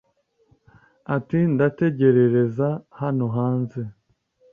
ati 1.15 1.39
ndategerereza 1.53 2.67
hano 2.99 3.25
hanze 3.35 3.81